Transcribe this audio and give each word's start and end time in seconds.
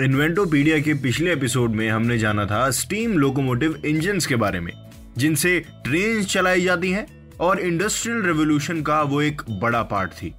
Inventopedia 0.00 0.78
के 0.78 0.94
पिछले 0.94 1.32
episode 1.32 1.70
में 1.70 1.90
हमने 1.90 2.18
जाना 2.18 2.46
था 2.46 2.70
स्टीम 2.70 3.18
लोकोमोटिव 3.18 3.82
इंजन्स 3.86 4.26
के 4.26 4.36
बारे 4.36 4.60
में, 4.60 4.72
जिनसे 5.18 5.60
ट्रेन 5.60 6.24
चलाई 6.24 6.60
जाती 6.60 6.90
हैं 6.90 7.32
और 7.40 7.60
इंडस्ट्रियल 7.60 8.22
रेवोल्यूशन 8.22 8.82
का 8.82 9.02
वो 9.02 9.22
एक 9.22 9.42
बड़ा 9.50 9.82
पार्ट 9.82 10.12
थी। 10.12 10.34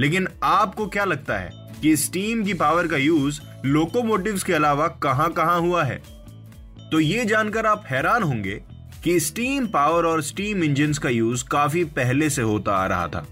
लेकिन 0.00 0.28
आपको 0.42 0.86
क्या 0.86 1.04
लगता 1.04 1.38
है 1.38 1.50
कि 1.82 1.96
स्टीम 1.96 2.44
की 2.44 2.54
पावर 2.54 2.86
का 2.86 2.96
यूज़ 2.96 3.40
लोकोमोटिव्स 3.64 4.42
के 4.42 4.52
अलावा 4.52 4.88
कहाँ 4.88 5.32
कहाँ 5.32 5.60
हुआ 5.60 5.84
है? 5.84 6.02
तो 6.92 7.00
ये 7.00 7.24
जानकर 7.24 7.66
आप 7.66 7.84
हैरान 7.86 8.22
होंगे 8.22 8.62
कि 9.04 9.20
स्टीम 9.20 9.66
पावर 9.66 10.04
और 10.04 10.22
स्टीम 10.22 10.64
इंजन्स 10.64 10.98
का 10.98 11.08
यूज़ 11.08 11.44
काफ़ी 11.44 11.84
पहले 11.84 12.30
से 12.30 12.42
होता 12.42 12.72
आ 12.72 12.86
रहा 12.86 13.08
था। 13.08 13.26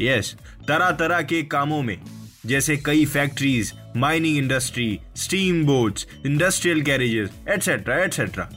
यस 0.00 0.34
तरह 0.68 0.90
तरह 0.90 1.22
के 1.22 1.42
कामों 1.42 1.82
में, 1.82 2.00
जैसे 2.46 2.76
कई 2.76 3.04
factories 3.04 3.72
mining 3.96 4.38
industry 4.38 4.98
steam 5.16 5.64
boats 5.66 6.06
industrial 6.26 6.82
carriages 6.82 7.30
etcetera 7.48 8.02
etcetera 8.04 8.48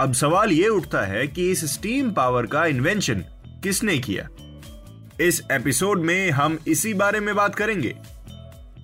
अब 0.00 0.12
सवाल 0.12 0.52
यह 0.52 0.68
उठता 0.68 1.00
है 1.02 1.26
कि 1.28 1.50
इस 1.50 1.64
स्टीम 1.72 2.10
पावर 2.10 2.46
का 2.46 2.66
इन्वेंशन 2.66 3.24
किसने 3.62 3.98
किया? 3.98 4.28
इस 5.20 5.42
एपिसोड 5.52 6.00
में 6.00 6.30
हम 6.30 6.58
इसी 6.68 6.94
बारे 6.94 7.20
में 7.20 7.34
बात 7.34 7.54
करेंगे। 7.54 7.94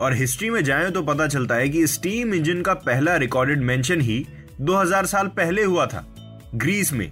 और 0.00 0.14
हिस्ट्री 0.14 0.50
में 0.50 0.62
जाएँ 0.64 0.90
तो 0.90 1.02
पता 1.02 1.26
चलता 1.26 1.54
है 1.54 1.68
कि 1.68 1.86
स्टीम 1.86 2.34
इंजन 2.34 2.62
का 2.62 2.74
पहला 2.74 3.16
रिकॉर्डेड 3.16 3.62
मेंशन 3.62 4.00
ही 4.00 4.24
2000 4.60 5.06
साल 5.06 5.28
पहले 5.28 5.62
हुआ 5.62 5.86
था 5.86 6.04
ग्रीस 6.54 6.92
में। 6.92 7.10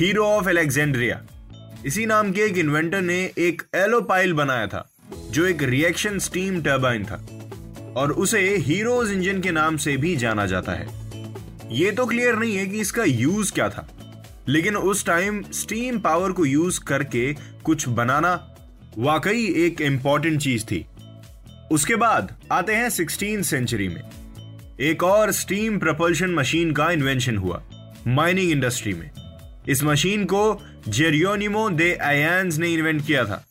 हीरो 0.00 0.24
ऑफ़ 0.24 0.48
एलेक्जेंड्रिया 0.48 1.22
इसी 1.86 2.04
नाम 2.06 2.30
के 2.32 2.40
एक 2.40 2.56
इन्वेंटर 2.58 3.00
ने 3.00 3.16
एक 3.38 3.62
एलोपाइल 3.74 4.32
बनाया 4.32 4.66
था, 4.66 4.88
जो 5.30 5.44
एक 5.46 5.62
रिएक्शन 5.62 6.18
स्टीम 6.18 6.60
टर्बाइन 6.62 7.04
था, 7.04 7.16
और 7.96 8.12
उसे 8.12 8.40
हीरोज 8.58 9.10
इंजन 9.12 9.40
के 9.40 9.50
नाम 9.50 9.76
से 9.76 9.96
भी 9.96 10.14
जाना 10.16 10.46
जाता 10.46 10.72
है। 10.72 10.86
यह 11.72 11.90
तो 11.90 12.06
क्लियर 12.06 12.36
नहीं 12.36 12.56
है 12.56 12.66
कि 12.66 12.80
इसका 12.80 13.04
यूज़ 13.04 13.52
क्या 13.52 13.68
था, 13.68 13.86
लेकिन 14.48 14.76
उस 14.76 15.04
टाइम 15.06 15.42
स्टीम 15.52 15.98
पावर 15.98 16.32
को 16.32 16.46
यूज़ 16.46 16.80
करके 16.80 17.32
कुछ 17.64 17.88
बनाना 17.90 18.34
वाकई 18.98 19.44
एक 19.64 19.80
इंपॉर्टेंट 19.80 20.40
चीज़ 20.40 20.64
थी। 20.64 20.84
उसके 21.72 21.96
बाद 21.96 22.34
आते 22.52 22.74
हैं 22.74 22.88
सिक्सटीन 22.90 23.42
सेंचुरी 23.42 23.88
में, 23.88 24.02
एक 24.80 25.02
और 25.02 25.32
स्टीम 25.32 25.78
प्रपल्शन 25.78 26.34
मशीन 26.34 26.72
का 26.72 26.90
इन्वेंशन 26.90 27.36
हुआ 27.36 27.62
माइनिंग 28.08 28.50
इंडस्ट्री 28.50 28.94
में। 28.94 29.10
इस 29.68 29.82
मशीन 29.84 30.24
को 30.24 30.42
जेरियोनिमो 30.88 31.68
दे 31.70 31.94
आयांस 31.94 32.58
ने 32.58 32.72
इन्वेंट 32.74 33.06
किया 33.06 33.24
था 33.24 33.44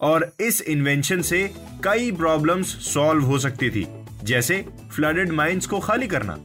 और 0.00 0.30
इस 0.40 0.60
इन्वेंशन 0.62 1.22
से 1.22 1.42
कई 1.84 2.10
प्रॉब्लम्स 2.12 2.66
सॉल्व 2.84 3.24
हो 3.24 3.38
सकती 3.38 3.70
थी, 3.70 3.86
जैसे 4.24 4.64
फ्लडेड 4.92 5.30
माइंस 5.30 5.66
को 5.66 5.78
खाली 5.80 6.06
करना। 6.06 6.38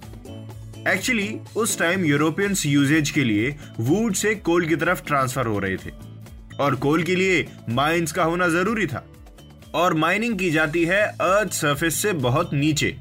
एक्चुअली 0.88 1.38
उस 1.56 1.78
टाइम 1.80 2.06
यूरोपियंस 2.06 2.66
यूजेज 2.66 3.10
के 3.10 3.24
लिए 3.24 3.56
वुड 3.80 4.14
से 4.14 4.36
कोल 4.36 4.68
की 4.68 4.76
तरफ़ 4.76 5.04
ट्रांसफ़र 5.04 5.46
हो 5.46 5.60
रहे 5.60 5.78
थे 5.78 5.92
और 6.60 6.76
कोल 6.76 7.04
के 7.04 7.16
लिए 7.16 7.48
माइंस 7.70 8.12
का 8.12 8.24
होना 8.24 8.48
ज़रूरी 8.48 8.88
था। 8.88 9.06
और 9.76 9.94
माइनिंग 9.94 10.38
की 10.40 10.50
जाती 10.52 10.86
है 10.86 11.02
अर्थ 11.06 11.54
सरफेस 11.54 11.96
से 11.96 12.14
बहुत 12.14 12.54
नीचे। 12.54 12.96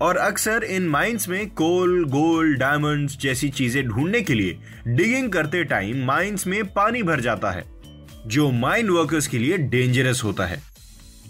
और 0.00 0.16
अक्सर 0.16 0.64
इन 0.64 0.88
माइंस 0.88 1.28
में 1.28 1.50
कोल 1.50 2.04
गोल्ड 2.04 2.58
डायमंड्स 2.58 3.16
जैसी 3.18 3.48
चीज़ें 3.48 3.86
ढूँढने 3.86 4.20
के 4.20 4.34
लिए 4.34 4.58
डिगिंग 4.86 5.30
करते 5.32 5.64
टाइम 5.64 6.04
माइंस 6.04 6.46
में 6.46 6.62
पानी 6.66 7.02
भर 7.02 7.20
जाता 7.20 7.50
है, 7.50 7.64
जो 8.26 8.50
माइन 8.50 8.90
वर्कर्स 8.90 9.26
के 9.26 9.38
लिए 9.38 9.58
डेंजरस 9.58 10.22
होता 10.24 10.46
है। 10.46 10.62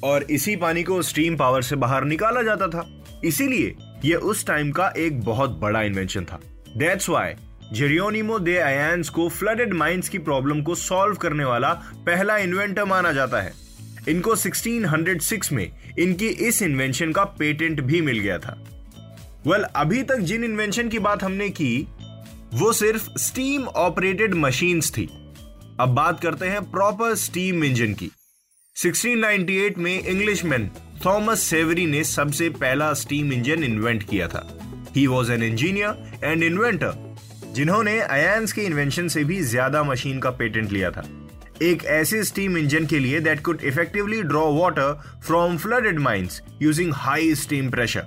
और 0.05 0.23
इसी 0.23 0.57
पानी 0.57 0.83
को 0.83 1.01
स्टीम 1.03 1.37
पावर 1.37 1.63
से 1.63 1.77
बाहर 1.77 2.05
निकाला 2.05 2.43
जाता 2.43 2.69
था। 2.69 2.87
इसीलिए 3.25 3.75
यह 4.05 4.17
उस 4.17 4.47
टाइम 4.47 4.71
का 4.71 4.93
एक 4.97 5.21
बहुत 5.23 5.59
बड़ा 5.59 5.83
इन्वेंशन 5.83 6.25
था। 6.25 6.41
दैट्स 6.77 7.09
वाई 7.09 7.35
जेरियोनिमो 7.73 8.39
दे 8.39 8.57
आयांस 8.59 9.09
को 9.09 9.29
फ्लडेड 9.29 9.75
माइंस 9.75 10.09
की 10.09 10.19
प्रॉब्लम 10.19 10.63
को 10.63 10.75
सॉल्व 10.75 11.17
करने 11.17 11.45
वाला 11.45 11.73
पहला 12.07 12.37
इन्वेंटर 12.37 12.85
माना 12.85 13.13
जाता 13.13 13.41
है। 13.41 13.53
इनको 14.09 14.37
1606 14.37 15.53
में 15.53 15.71
इनकी 15.99 16.27
इस 16.27 16.63
इन्वेंशन 16.63 17.13
का 17.13 17.25
पेटेंट 17.25 17.81
भी 17.81 18.01
मिल 18.01 18.19
गया 18.19 18.39
था। 18.39 18.59
वेल 19.47 19.53
well, 19.53 19.73
अभी 19.77 20.03
तक 20.03 20.19
जिन 20.19 20.45
इन्वेंशन 20.45 20.89
की 20.89 20.99
बात 20.99 21.23
हमने 21.23 21.49
की 21.51 21.87
वो 22.55 22.73
सिर्फ़ 22.73 23.09
स्टीम 23.19 23.67
ऑपरेटेड 23.67 24.35
मशीन्स 24.35 24.91
थी। 24.91 25.09
अब 25.81 25.89
बात 25.89 26.21
करते 26.21 26.47
हैं 26.47 26.63
प्रॉपर 26.71 27.15
स्टीम 27.15 27.65
इंजन 27.65 27.95
की। 27.95 28.11
1698 28.77 29.79
में 29.79 30.03
इंग्लिशमैन 30.03 30.71
थॉमस 31.07 31.41
सेवरी 31.41 31.87
ने 31.87 32.05
सबसे 32.05 32.49
पहला 32.51 32.93
स्टीम 32.95 33.33
इंजन 33.33 33.65
इन्वेंट 33.65 34.03
किया 34.03 34.29
था। 34.29 34.47
He 34.97 35.07
was 35.07 35.33
an 35.33 35.43
engineer 35.43 36.21
and 36.25 36.43
inventor 36.43 37.15
जिन्होंने 37.55 37.99
अयांस 38.01 38.53
के 38.53 38.63
इन्वेंशन 38.63 39.09
से 39.09 39.25
भी 39.25 39.41
ज़्यादा 39.43 39.83
मशीन 39.83 40.19
का 40.21 40.31
पेटेंट 40.31 40.73
लिया 40.73 40.91
था। 40.91 41.05
एक 41.63 41.85
ऐसे 41.85 42.23
स्टीम 42.25 42.57
इंजन 42.59 42.87
के 42.87 42.99
लिए 42.99 43.21
that 43.21 43.41
could 43.41 43.61
effectively 43.65 44.23
draw 44.23 44.53
water 44.53 45.21
from 45.27 45.57
flooded 45.59 45.99
mines 45.99 46.41
using 46.63 46.93
high 46.95 47.35
steam 47.35 47.71
pressure 47.71 48.07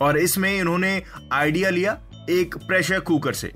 और 0.00 0.18
इसमें 0.18 0.58
इन्होंने 0.58 1.02
आइडिया 1.32 1.70
लिया 1.70 1.98
एक 2.30 2.56
प्रेशर 2.56 3.00
कुकर 3.00 3.32
से। 3.32 3.52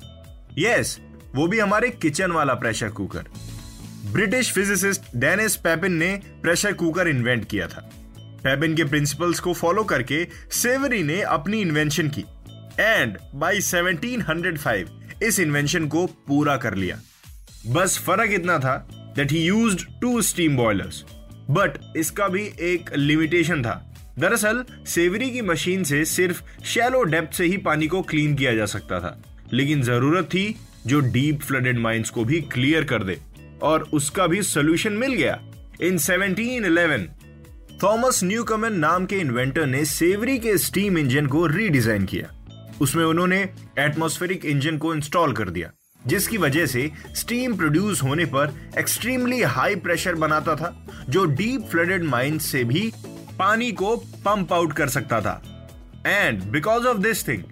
यस 0.58 0.96
yes, 0.96 1.36
वो 1.36 1.46
भी 1.46 1.58
हमारे 1.58 1.88
किचन 1.90 2.30
वाला 2.30 2.54
pressure 2.54 2.88
cooker 2.88 3.26
British 4.12 4.52
physicist 4.52 5.02
Denis 5.16 5.56
Papin 5.56 5.92
ने 5.92 6.20
प्रेशर 6.42 6.72
कुकर 6.72 7.08
इन्वेंट 7.08 7.44
किया 7.48 7.66
था। 7.66 7.90
पेपिन 8.44 8.74
के 8.76 8.84
प्रिंसिपल्स 8.84 9.40
को 9.40 9.52
फॉलो 9.54 9.84
करके 9.84 10.26
सेवरी 10.52 11.02
ने 11.02 11.20
अपनी 11.20 11.60
इन्वेंशन 11.60 12.08
की। 12.08 12.24
एंड 12.80 13.19
बाय 13.34 13.60
1705 13.60 15.22
इस 15.22 15.40
इन्वेंशन 15.40 15.86
को 15.88 16.06
पूरा 16.06 16.56
कर 16.56 16.74
लिया। 16.74 17.00
बस 17.66 17.98
फ़र्क 17.98 18.32
इतना 18.32 18.58
था 18.58 18.88
that 19.16 19.32
he 19.32 19.38
used 19.38 20.00
to 20.00 20.22
steam 20.22 20.56
boilers 20.56 21.05
but 21.50 21.79
इसका 21.96 22.29
भी 22.29 22.50
एक 22.61 22.90
लिमिटेशन 22.96 23.62
था। 23.62 23.87
दरअसल 24.19 24.64
सेवरी 24.87 25.31
की 25.31 25.43
मशीन 25.43 25.84
से 25.84 26.05
सिर्फ़ 26.05 26.43
शैलो 26.64 27.02
डेप्थ 27.02 27.34
से 27.34 27.44
ही 27.44 27.56
पानी 27.56 27.87
को 27.87 28.02
क्लीन 28.02 28.34
किया 28.34 28.55
जा 28.55 28.67
सकता 28.67 29.00
था। 29.00 29.23
लेकिन 29.52 29.82
ज़रूरत 29.82 30.25
थी 30.25 30.56
जो 30.87 31.00
डीप 31.00 31.40
फ्लडेड 31.40 31.79
माइंस 31.79 32.11
को 32.11 32.25
भी 32.25 32.40
क्लियर 32.40 32.84
कर 32.84 33.05
दे। 33.05 33.19
और 33.62 33.82
उसका 33.82 34.26
भी 34.26 34.43
सोल्यूशन 34.43 34.93
मिल 34.93 35.12
गया। 35.12 35.40
इन 35.82 35.99
1711 35.99 37.08
थॉमस 37.82 38.25
न्यूकमन 38.25 38.73
नाम 38.73 39.06
के 39.06 39.17
इन्वेंटर 39.17 39.67
ने 39.67 39.84
सेवरी 39.84 40.38
के 40.38 40.58
स्टीम 40.58 40.99
इंजन 40.99 41.26
को 41.26 41.46
रीडिजाइन 41.46 42.05
किया। 42.05 42.44
उसमें 42.81 43.05
उन्होंने 43.05 43.49
एटमॉस्फेरिक 43.79 44.44
इंजन 44.44 44.79
को 44.79 44.94
इंस्टॉल 44.94 45.32
कर 45.32 45.50
दिया। 45.50 45.73
जिसकी 46.06 46.38
वजह 46.38 46.67
से 46.67 46.91
स्टीम 47.14 47.56
प्रोड्यूस 47.56 48.02
होने 48.02 48.25
पर 48.25 48.55
एक्सट्रीमली 48.79 49.43
हाई 49.43 49.76
प्रेशर 49.76 50.14
बनाता 50.14 50.56
था, 50.56 50.87
जो 51.08 51.25
डीप 51.25 51.69
फ्लडेड 51.70 52.05
माइंस 52.05 52.47
से 52.47 52.64
भी 52.64 52.93
पानी 53.38 53.73
को 53.73 53.97
पंप 53.97 54.52
आउट 54.52 54.73
कर 54.73 54.88
सकता 54.88 55.20
था 55.20 55.43
and 56.06 56.43
because 56.43 56.87
of 56.87 56.99
this 56.99 57.29
thing 57.29 57.43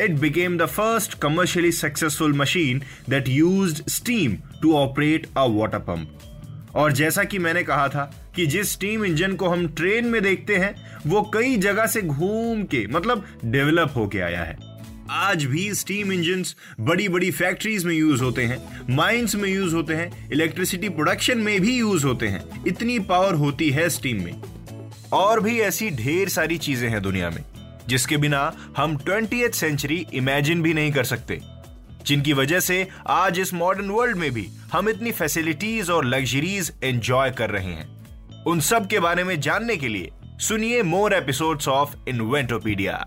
it 0.00 0.12
became 0.20 0.56
the 0.58 0.66
first 0.68 1.14
commercially 1.20 1.70
successful 1.72 2.28
machine 2.28 2.82
that 3.08 3.28
used 3.28 3.90
steam 3.90 4.36
to 4.62 4.76
operate 4.76 5.26
a 5.36 5.48
water 5.50 5.80
pump. 5.80 6.06
और 6.74 6.92
जैसा 6.92 7.24
कि 7.24 7.38
मैंने 7.38 7.62
कहा 7.62 7.88
था 7.88 8.04
कि 8.36 8.46
जिस 8.46 8.72
स्टीम 8.72 9.04
इंजन 9.04 9.34
को 9.34 9.48
हम 9.48 9.66
ट्रेन 9.68 10.06
में 10.06 10.22
देखते 10.22 10.56
हैं, 10.56 10.74
वो 11.06 11.22
कई 11.34 11.56
जगह 11.56 11.86
से 11.86 12.02
घूम 12.02 12.62
के 12.64 12.86
मतलब 12.86 13.24
डेवलप 13.44 13.92
होके 13.96 14.20
आया 14.20 14.42
है 14.42 14.56
आज 15.10 15.44
भी 15.44 15.74
स्टीम 15.74 16.12
इंजन 16.12 16.44
बड़ी 16.80 17.08
बड़ी 17.08 17.30
फैक्ट्रीज 17.30 17.84
में 17.84 17.94
यूज़ 17.94 18.22
होते 18.22 18.44
हैं 18.44 18.86
माइंस 18.90 19.34
में 19.34 19.50
यूज़ 19.50 19.74
होते 19.74 19.94
हैं 19.94 20.30
इलेक्ट्रिसिटी 20.30 20.88
प्रोडक्शन 20.88 21.38
में 21.38 21.60
भी 21.60 21.78
यूज़ 21.78 22.06
होते 22.06 22.28
हैं। 22.28 22.64
इतनी 22.66 22.98
पावर 22.98 23.34
होती 23.34 23.70
है 23.70 23.88
स्टीम 23.88 24.24
में। 24.24 24.42
और 25.12 25.40
भी 25.40 25.60
ऐसी 25.60 25.90
ढेर 25.90 26.28
सारी 26.28 26.58
चीज़ें 26.58 26.88
हैं 26.90 27.02
दुनिया 27.02 27.30
में, 27.30 27.44
जिसके 27.88 28.16
बिना 28.16 28.52
हम 28.76 28.96
ट्वेंटी 28.96 29.48
सेंचुरी 29.48 30.06
इमेजिन 30.14 30.62
भी 30.62 30.74
नहीं 30.74 30.92
कर 30.92 31.04
सकते। 31.04 31.40
जिनकी 32.06 32.32
वजह 32.32 32.60
से 32.60 32.88
आज 33.06 33.38
इस 33.38 33.54
मॉडर्न 33.54 33.90
वर्ल्ड 33.90 34.16
में 34.16 34.30
भी 34.30 34.48
हम 34.72 34.88
इतनी 34.88 35.12
फैसिलिटीज़ 35.12 35.92
और 35.92 36.04
लग्जरीज 36.04 36.72
एंजॉय 36.84 37.30
कर 37.30 37.50
रहे 37.50 37.72
हैं। 37.72 37.88
उन 38.44 38.60
सब 38.60 38.86
के 38.86 39.00
बारे 39.00 39.24
में 39.24 39.40
जानने 39.40 39.76
के 39.76 39.88
लिए 39.88 40.10
सुनिए 40.38 40.82
मोर 40.82 41.14
एपिसोड्स 41.14 41.68
ऑफ़ 41.68 41.96
इन्वेंटोपीडिया 42.08 43.06